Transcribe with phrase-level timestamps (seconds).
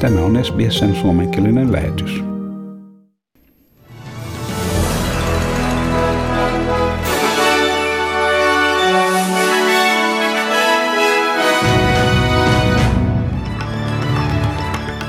[0.00, 2.24] Tämä on SBSn suomenkielinen lähetys.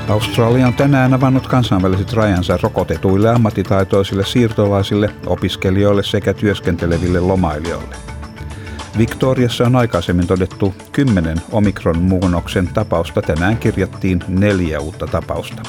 [0.08, 8.15] Australia on tänään avannut kansainväliset rajansa rokotetuille ammattitaitoisille siirtolaisille, opiskelijoille sekä työskenteleville lomailijoille.
[8.98, 15.62] Victoriassa on aikaisemmin todettu 10 omikron-muunnoksen tapausta, tänään kirjattiin neljä uutta tapausta.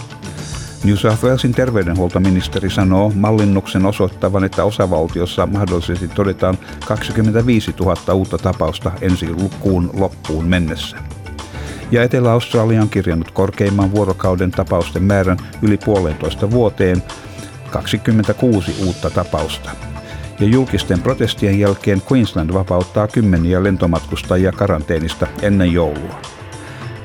[0.84, 6.58] New South Walesin terveydenhuoltoministeri sanoo mallinnuksen osoittavan, että osavaltiossa mahdollisesti todetaan
[6.88, 9.28] 25 000 uutta tapausta ensi
[9.60, 10.98] kuun loppuun mennessä.
[11.92, 17.04] Ja Etelä-Australia on kirjannut korkeimman vuorokauden tapausten määrän yli puolentoista vuoteen,
[17.72, 19.72] 26 uutta tapausta
[20.40, 26.22] ja julkisten protestien jälkeen Queensland vapauttaa kymmeniä lentomatkustajia karanteenista ennen joulua.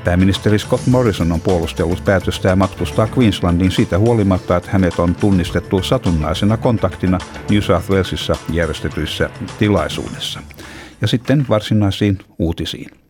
[0.03, 6.57] Pääministeri Scott Morrison on puolustellut päätöstä matkustaa Queenslandiin siitä huolimatta, että hänet on tunnistettu satunnaisena
[6.57, 7.17] kontaktina
[7.49, 10.39] New South Walesissa järjestetyissä tilaisuudessa.
[11.01, 13.02] Ja sitten varsinaisiin uutisiin.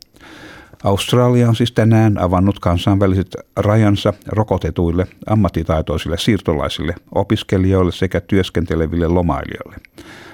[0.83, 9.75] Australia on siis tänään avannut kansainväliset rajansa rokotetuille ammattitaitoisille siirtolaisille, opiskelijoille sekä työskenteleville lomailijoille.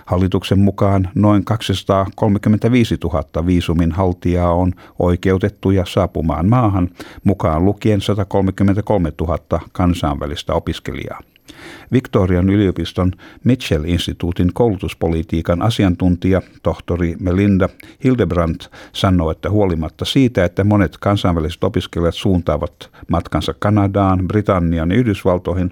[0.05, 6.89] Hallituksen mukaan noin 235 000 viisumin haltijaa on oikeutettuja saapumaan maahan,
[7.23, 9.39] mukaan lukien 133 000
[9.71, 11.19] kansainvälistä opiskelijaa.
[11.91, 13.11] Victorian yliopiston
[13.43, 17.69] Mitchell-instituutin koulutuspolitiikan asiantuntija tohtori Melinda
[18.03, 25.71] Hildebrandt sanoi, että huolimatta siitä, että monet kansainväliset opiskelijat suuntaavat matkansa Kanadaan, Britanniaan ja Yhdysvaltoihin,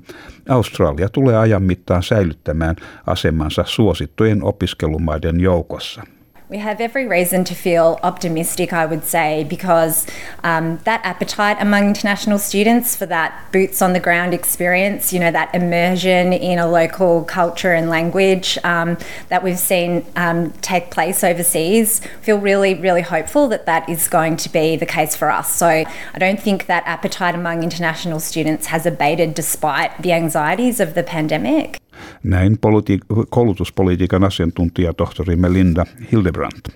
[0.49, 2.75] Australia tulee ajan mittaan säilyttämään
[3.07, 6.03] asemansa suosittujen opiskelumaiden joukossa.
[6.49, 10.07] We have every reason to feel optimistic, I would say, because
[10.45, 15.29] um, that appetite among international students for that boots on the ground experience, you know,
[15.29, 21.21] that immersion in a local culture and language um, that we've seen um, take place
[21.21, 25.53] overseas, feel really, really hopeful that that is going to be the case for us.
[25.53, 30.93] So I don't think that appetite among international students has abated despite the anxieties of
[30.93, 31.81] the pandemic.
[32.23, 36.69] Näin politi- koulutuspolitiikan asiantuntija tohtori Melinda Hildebrandt.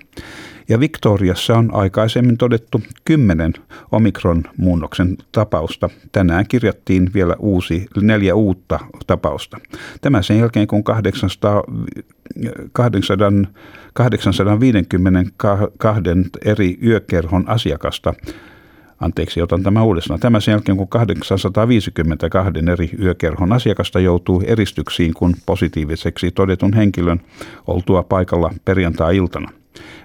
[0.68, 3.52] Ja Victoriassa on aikaisemmin todettu kymmenen
[3.92, 5.90] omikron-muunnoksen tapausta.
[6.12, 9.58] Tänään kirjattiin vielä uusi, neljä uutta tapausta.
[10.00, 11.62] Tämä sen jälkeen, kun 800,
[12.72, 13.32] 800,
[13.92, 15.70] 852
[16.44, 18.14] eri yökerhon asiakasta
[19.02, 20.20] Anteeksi, otan tämä uudestaan.
[20.20, 27.20] Tämä sen jälkeen, kun 852 eri yökerhon asiakasta joutuu eristyksiin, kun positiiviseksi todetun henkilön
[27.66, 29.61] oltua paikalla perjantai-iltana.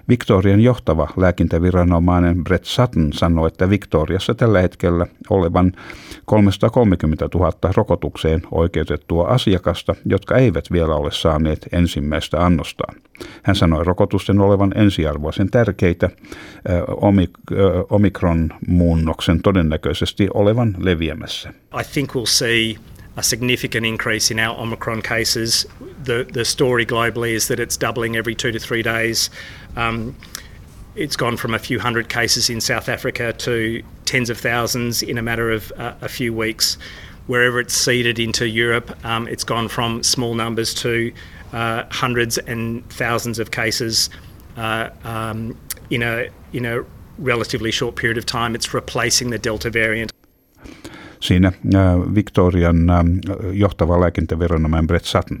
[0.08, 5.72] Victorian johtava lääkintäviranomainen Brett Sutton sanoi, että Victoriassa tällä hetkellä olevan
[6.24, 12.94] 330 000 rokotukseen oikeutettua asiakasta, jotka eivät vielä ole saaneet ensimmäistä annostaan.
[13.42, 16.10] Hän sanoi rokotusten olevan ensiarvoisen tärkeitä
[17.90, 21.48] omikron-muunnoksen todennäköisesti olevan leviämässä.
[21.80, 22.76] I think we'll see
[23.18, 25.66] a significant increase in our Omicron cases.
[26.04, 29.28] The, the story globally is that it's doubling every two to three days.
[29.74, 30.16] Um,
[30.94, 35.18] it's gone from a few hundred cases in South Africa to tens of thousands in
[35.18, 36.78] a matter of uh, a few weeks.
[37.26, 41.12] Wherever it's seeded into Europe, um, it's gone from small numbers to
[41.52, 44.10] uh, hundreds and thousands of cases
[44.56, 45.58] uh, um,
[45.90, 46.84] in a in a
[47.18, 48.54] relatively short period of time.
[48.54, 50.12] It's replacing the Delta variant.
[51.28, 51.52] Siinä
[52.14, 52.76] Victorian
[53.52, 55.38] johtava lääkintäviranomainen Brett Sutton.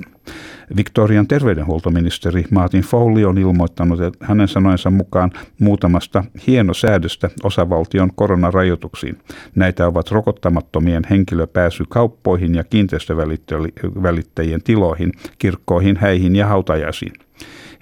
[0.76, 9.18] Victorian terveydenhuoltoministeri Martin Foley on ilmoittanut että hänen sanoensa mukaan muutamasta hienosäädöstä osavaltion koronarajoituksiin.
[9.54, 17.12] Näitä ovat rokottamattomien henkilöpääsy kauppoihin ja kiinteistövälittäjien tiloihin, kirkkoihin, häihin ja hautajaisiin.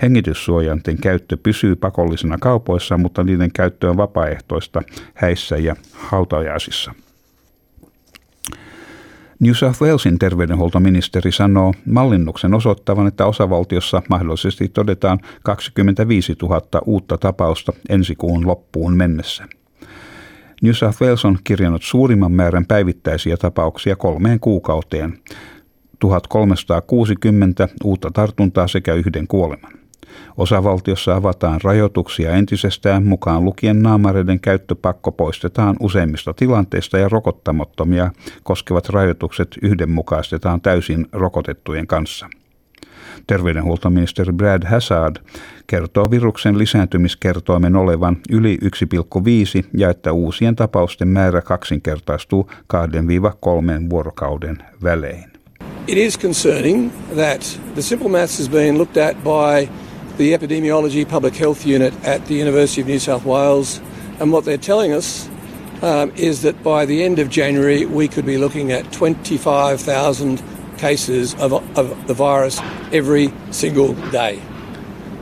[0.02, 4.82] Hengityssuojanten käyttö pysyy pakollisena kaupoissa, mutta niiden käyttö on vapaaehtoista
[5.14, 6.92] häissä ja hautajaisissa.
[9.40, 17.72] New South Walesin terveydenhuoltoministeri sanoo mallinnuksen osoittavan, että osavaltiossa mahdollisesti todetaan 25 000 uutta tapausta
[17.88, 19.44] ensi kuun loppuun mennessä.
[20.62, 25.18] New South Wales on kirjannut suurimman määrän päivittäisiä tapauksia kolmeen kuukauteen,
[25.98, 29.85] 1360 uutta tartuntaa sekä yhden kuoleman.
[30.36, 38.10] Osavaltiossa avataan rajoituksia entisestään mukaan lukien naamareiden käyttöpakko poistetaan useimmista tilanteista ja rokottamattomia
[38.42, 42.28] koskevat rajoitukset yhdenmukaistetaan täysin rokotettujen kanssa.
[43.26, 45.16] Terveydenhuoltoministeri Brad Hazard
[45.66, 55.24] kertoo viruksen lisääntymiskertoimen olevan yli 1,5 ja että uusien tapausten määrä kaksinkertaistuu 2-3 vuorokauden välein.
[55.86, 59.72] It is concerning that the simple maths has been looked at by
[60.16, 63.80] the Epidemiology Public Health Unit at the University of New South Wales,
[64.18, 65.28] and what they're telling us
[65.82, 70.42] um, is that by the end of January we could be looking at 25,000
[70.78, 72.60] cases of, of the virus
[72.92, 74.40] every single day.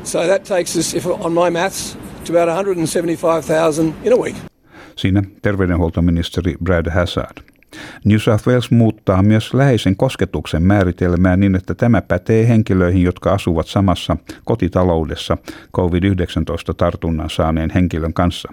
[0.04, 4.36] So that takes us, if on my maths, to about 175,000 in a week.
[4.96, 7.53] Siinä terveydenhuoltoministeri Brad Hazard.
[8.04, 13.66] New South Wales muuttaa myös läheisen kosketuksen määritelmää niin, että tämä pätee henkilöihin, jotka asuvat
[13.66, 15.36] samassa kotitaloudessa
[15.76, 18.52] COVID-19-tartunnan saaneen henkilön kanssa.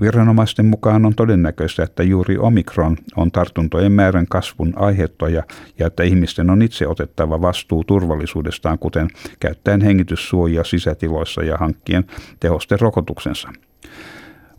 [0.00, 5.42] Viranomaisten mukaan on todennäköistä, että juuri omikron on tartuntojen määrän kasvun aiheuttaja
[5.78, 9.08] ja että ihmisten on itse otettava vastuu turvallisuudestaan, kuten
[9.40, 12.04] käyttäen hengityssuojia sisätiloissa ja hankkien
[12.40, 13.48] tehosten rokotuksensa.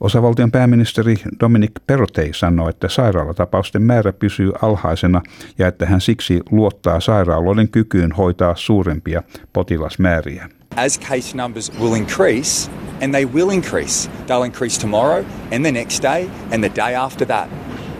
[0.02, 5.22] Osavaltion pääministeri Dominic Perrotei sanoi, että sairaalatapausten määrä pysyy alhaisena
[5.58, 9.24] ja että hän siksi luottaa sairaaloiden kykyyn hoitaa suurempia
[9.54, 10.50] potilasmääriä.
[10.76, 12.72] As case numbers will increase,
[13.04, 17.28] and they will increase, they'll increase tomorrow and the next day and the day after
[17.28, 17.50] that.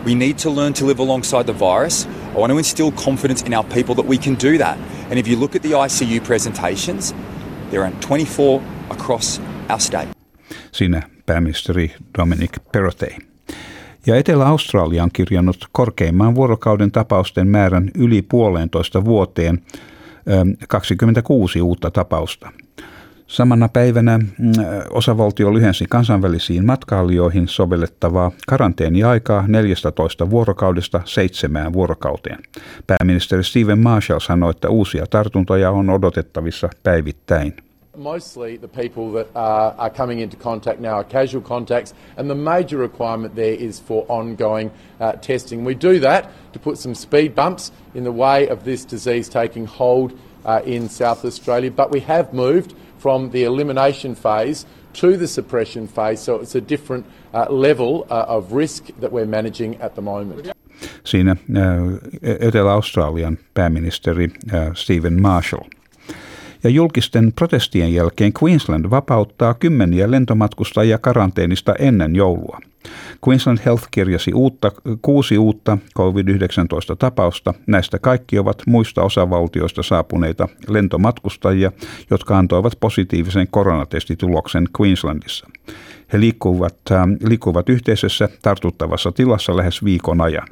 [0.06, 2.08] We need to learn to live alongside the virus.
[2.34, 4.78] I want to instill confidence in our people that we can do that.
[5.10, 7.14] And if you look at the ICU presentations,
[7.70, 10.08] there are 24 across our state.
[10.72, 13.14] Siinä pääministeri Dominic Perrottet.
[14.06, 19.62] Ja Etelä-Australia on kirjannut korkeimman vuorokauden tapausten määrän yli puolentoista vuoteen
[20.68, 22.52] 26 uutta tapausta.
[23.26, 24.26] Samana päivänä mm,
[24.90, 32.38] osavaltio lyhensi kansainvälisiin matkailijoihin sovellettavaa karanteeniaikaa 14 vuorokaudesta seitsemään vuorokauteen.
[32.86, 37.69] Pääministeri Stephen Marshall sanoi, että uusia tartuntoja on odotettavissa päivittäin.
[37.96, 42.36] Mostly the people that are, are coming into contact now are casual contacts, and the
[42.36, 44.70] major requirement there is for ongoing
[45.00, 45.64] uh, testing.
[45.64, 49.66] We do that to put some speed bumps in the way of this disease taking
[49.66, 50.12] hold
[50.44, 55.88] uh, in South Australia, but we have moved from the elimination phase to the suppression
[55.88, 57.04] phase, so it's a different
[57.34, 60.50] uh, level uh, of risk that we're managing at the moment.
[61.04, 61.98] Siinä uh,
[62.40, 65.79] Etelä-Australian pääministeri uh, Stephen Marshall.
[66.64, 72.58] Ja julkisten protestien jälkeen Queensland vapauttaa kymmeniä lentomatkustajia karanteenista ennen joulua.
[73.28, 74.72] Queensland Health kirjasi uutta,
[75.02, 77.54] kuusi uutta COVID-19-tapausta.
[77.66, 81.72] Näistä kaikki ovat muista osavaltioista saapuneita lentomatkustajia,
[82.10, 85.46] jotka antoivat positiivisen koronatestituloksen Queenslandissa.
[86.12, 90.48] He liikkuvat, äh, liikkuvat yhteisössä tartuttavassa tilassa lähes viikon ajan.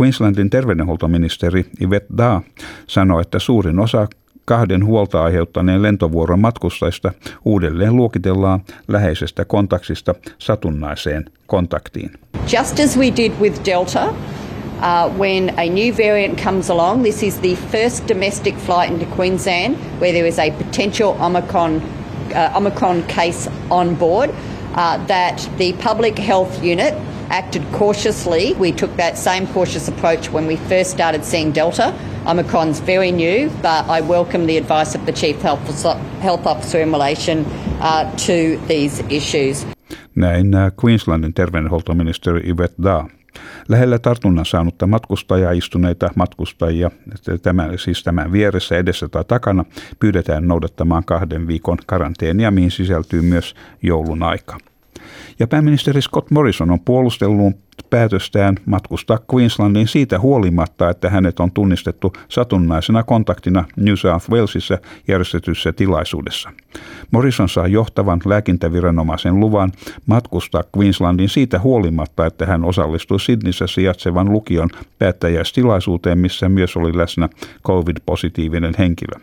[0.00, 2.42] Queenslandin terveydenhuoltoministeri Yvette Da
[2.86, 4.08] sanoi, että suurin osa
[4.48, 7.12] kahden huolta aiheuttaneen lentovuoron matkustajista
[7.44, 12.10] uudelleen luokitellaan läheisestä kontaktista satunnaiseen kontaktiin.
[12.52, 17.38] Just as we did with Delta, uh, when a new variant comes along, this is
[17.38, 21.82] the first domestic flight into Queensland where there is a potential Omicron,
[22.34, 24.30] uh, Omicron case on board.
[24.74, 26.94] Uh, that the public health unit
[27.30, 28.54] acted cautiously.
[28.54, 31.92] We took that same cautious approach when we first started seeing Delta.
[32.26, 35.42] Omicron's very new, but I welcome the advice of the Chief
[36.20, 37.46] Health Officer in relation
[37.80, 39.66] uh, to these issues.
[40.14, 43.04] Näin uh, Queenslandin terveydenhuoltoministeri Yvette Da.
[43.68, 46.90] Lähellä tartunnan saanutta matkustajaa istuneita matkustajia,
[47.42, 49.64] tämän, siis tämän vieressä, edessä tai takana,
[50.00, 54.58] pyydetään noudattamaan kahden viikon karanteenia, mihin sisältyy myös joulun aika.
[55.38, 62.12] Ja pääministeri Scott Morrison on puolustellut päätöstään matkustaa Queenslandiin siitä huolimatta, että hänet on tunnistettu
[62.28, 64.78] satunnaisena kontaktina New South Walesissa
[65.08, 66.50] järjestetyssä tilaisuudessa.
[67.10, 69.72] Morrison saa johtavan lääkintäviranomaisen luvan
[70.06, 77.28] matkustaa Queenslandiin siitä huolimatta, että hän osallistui Sydneyssä sijaitsevan lukion päättäjäistilaisuuteen, missä myös oli läsnä
[77.66, 79.20] COVID-positiivinen henkilö.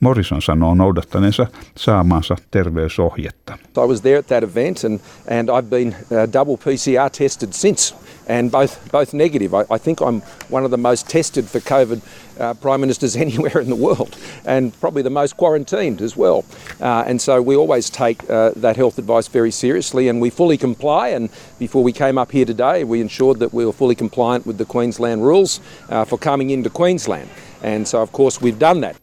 [0.00, 1.46] Morrison sanoo noudattaneensa
[1.76, 3.58] saamansa terveysohjetta.
[3.84, 5.00] I was there at that event and,
[5.38, 7.94] and I've been uh, double PCR tested since
[8.26, 9.54] and both both negative.
[9.54, 12.00] I, I, think I'm one of the most tested for COVID
[12.40, 16.44] uh, prime ministers anywhere in the world, and probably the most quarantined as well.
[16.80, 20.56] Uh, and so we always take uh, that health advice very seriously, and we fully
[20.56, 21.08] comply.
[21.08, 24.58] And before we came up here today, we ensured that we were fully compliant with
[24.58, 27.28] the Queensland rules uh, for coming into Queensland.
[27.62, 28.96] And so, of course, we've done that.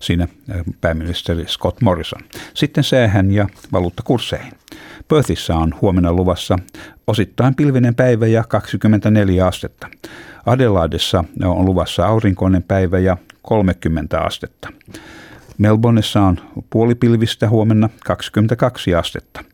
[0.00, 2.20] Siinä äh, pääministeri Scott Morrison.
[2.54, 4.52] Sitten säähän ja valuuttakursseihin.
[5.08, 6.56] Perthissä on huomenna luvassa
[7.06, 9.88] osittain pilvinen päivä ja 24 astetta.
[10.46, 14.68] Adelaidessa on luvassa aurinkoinen päivä ja 30 astetta.
[15.58, 16.38] Melbourneissa on
[16.70, 19.44] puolipilvistä huomenna 22 astetta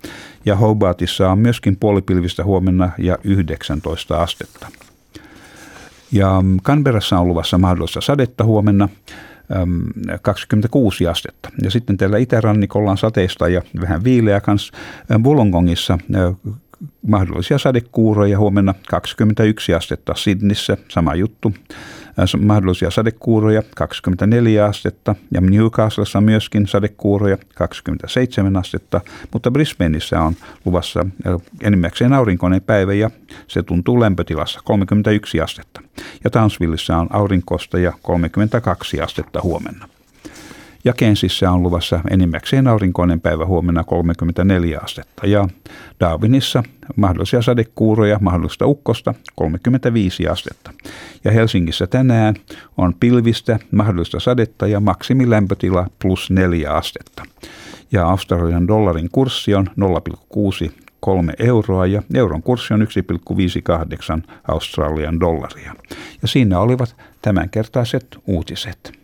[0.47, 4.69] ja Hobartissa on myöskin puolipilvistä huomenna ja 19 astetta.
[6.13, 8.89] Ja Canberrassa on luvassa mahdollista sadetta huomenna
[10.23, 11.49] 26 astetta.
[11.63, 14.75] Ja sitten täällä itärannikolla on sateista ja vähän viileä kanssa.
[15.25, 15.99] Wollongongissa
[17.07, 21.55] mahdollisia sadekuuroja huomenna 21 astetta Sydneyssä, sama juttu.
[22.19, 29.01] Äh, mahdollisia sadekuuroja 24 astetta ja Newcastlessa myöskin sadekuuroja 27 astetta,
[29.33, 33.11] mutta Brisbaneissa on luvassa äh, enimmäkseen aurinkoinen päivä ja
[33.49, 35.81] se tuntuu lämpötilassa 31 astetta.
[36.25, 39.89] Ja Townsvillessä on aurinkosta ja 32 astetta huomenna.
[40.85, 45.27] Ja Kensissä on luvassa enimmäkseen aurinkoinen päivä huomenna 34 astetta.
[45.27, 45.49] Ja
[46.01, 46.63] Darwinissa
[46.97, 50.71] mahdollisia sadekuuroja, mahdollista ukkosta 35 astetta.
[51.25, 52.35] Ja Helsingissä tänään
[52.77, 57.23] on pilvistä, mahdollista sadetta ja maksimilämpötila plus 4 astetta.
[57.93, 59.67] Ja Australian dollarin kurssi on
[60.67, 62.87] 0,6 kolme euroa ja euron kurssi on
[64.19, 65.75] 1,58 Australian dollaria.
[66.23, 69.04] Ja siinä olivat tämänkertaiset uutiset.